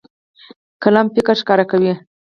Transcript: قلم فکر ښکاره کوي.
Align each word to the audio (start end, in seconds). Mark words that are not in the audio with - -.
قلم 0.83 1.07
فکر 1.15 1.35
ښکاره 1.41 1.65
کوي. 1.71 1.93